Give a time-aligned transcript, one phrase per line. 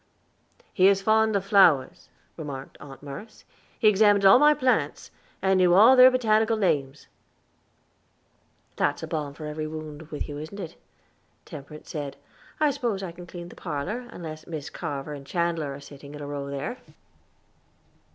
[0.73, 3.45] "He is fond of flowers," remarked Aunt Merce;
[3.77, 5.11] "he examined all my plants,
[5.43, 7.05] and knew all their botanical names."
[8.77, 10.75] "That's a balm for every wound with you, isn't it?"
[11.45, 12.17] Temperance said.
[12.59, 16.21] "I spose I can clean the parlor, unless Mis Carver and Chandler are sitting in
[16.21, 16.79] a row there?"